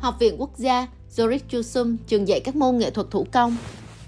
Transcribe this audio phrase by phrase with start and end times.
[0.00, 3.56] Học viện Quốc gia Zurich Chusum trường dạy các môn nghệ thuật thủ công.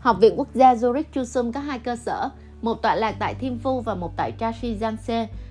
[0.01, 2.31] Học viện Quốc gia Zurich Chusum có hai cơ sở,
[2.63, 4.77] một tọa lạc tại Thiêm Phu và một tại Chashi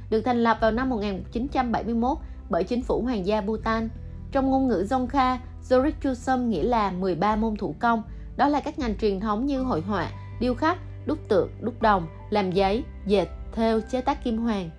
[0.10, 2.18] được thành lập vào năm 1971
[2.50, 3.90] bởi chính phủ Hoàng gia Bhutan.
[4.32, 5.38] Trong ngôn ngữ Dzongkha,
[5.70, 8.04] Zurich Chusum nghĩa là 13 môn thủ công,
[8.38, 12.08] đó là các ngành truyền thống như hội họa, điêu khắc, đúc tượng, đúc đồng,
[12.30, 14.70] làm giấy, dệt, thêu, chế tác kim hoàn.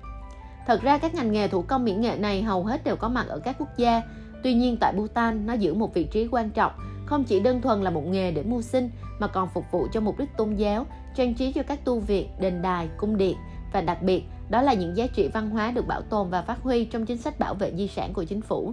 [0.68, 3.26] Thật ra các ngành nghề thủ công mỹ nghệ này hầu hết đều có mặt
[3.28, 4.02] ở các quốc gia,
[4.42, 6.72] Tuy nhiên tại Bhutan, nó giữ một vị trí quan trọng,
[7.06, 10.00] không chỉ đơn thuần là một nghề để mưu sinh mà còn phục vụ cho
[10.00, 13.36] mục đích tôn giáo, trang trí cho các tu viện, đền đài, cung điện
[13.73, 16.62] và đặc biệt đó là những giá trị văn hóa được bảo tồn và phát
[16.62, 18.73] huy trong chính sách bảo vệ di sản của chính phủ.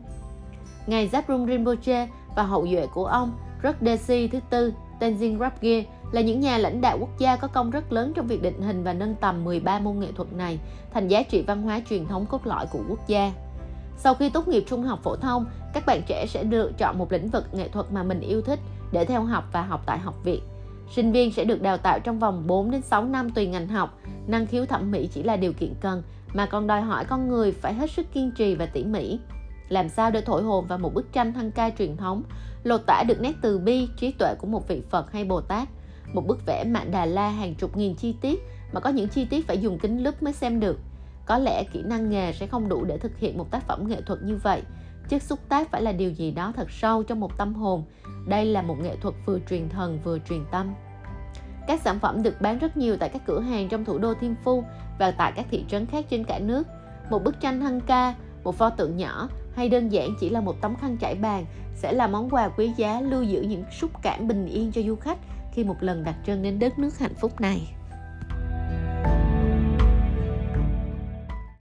[0.87, 3.31] Ngài Zhabdrung Rinpoche và hậu duệ của ông
[3.63, 7.93] Rukdesi thứ tư Tenzin Rabgye là những nhà lãnh đạo quốc gia có công rất
[7.93, 10.59] lớn trong việc định hình và nâng tầm 13 môn nghệ thuật này
[10.93, 13.33] thành giá trị văn hóa truyền thống cốt lõi của quốc gia.
[13.97, 17.11] Sau khi tốt nghiệp trung học phổ thông, các bạn trẻ sẽ lựa chọn một
[17.11, 18.59] lĩnh vực nghệ thuật mà mình yêu thích
[18.91, 20.41] để theo học và học tại học viện.
[20.91, 23.99] Sinh viên sẽ được đào tạo trong vòng 4 đến 6 năm tùy ngành học.
[24.27, 27.51] Năng khiếu thẩm mỹ chỉ là điều kiện cần mà còn đòi hỏi con người
[27.51, 29.19] phải hết sức kiên trì và tỉ mỉ.
[29.69, 32.23] Làm sao để thổi hồn vào một bức tranh thăng ca truyền thống,
[32.63, 35.67] lột tả được nét từ bi, trí tuệ của một vị Phật hay Bồ Tát,
[36.13, 38.41] một bức vẽ mạn Đà La hàng chục nghìn chi tiết
[38.73, 40.79] mà có những chi tiết phải dùng kính lúp mới xem được.
[41.25, 44.01] Có lẽ kỹ năng nghề sẽ không đủ để thực hiện một tác phẩm nghệ
[44.01, 44.61] thuật như vậy.
[45.09, 47.83] Chất xúc tác phải là điều gì đó thật sâu trong một tâm hồn.
[48.27, 50.73] Đây là một nghệ thuật vừa truyền thần vừa truyền tâm.
[51.67, 54.35] Các sản phẩm được bán rất nhiều tại các cửa hàng trong thủ đô thiên
[54.43, 54.63] Phu
[54.99, 56.67] và tại các thị trấn khác trên cả nước.
[57.09, 60.55] Một bức tranh hăng ca, một pho tượng nhỏ hay đơn giản chỉ là một
[60.61, 64.27] tấm khăn trải bàn, sẽ là món quà quý giá lưu giữ những xúc cảm
[64.27, 65.17] bình yên cho du khách
[65.53, 67.61] khi một lần đặt chân đến đất nước hạnh phúc này.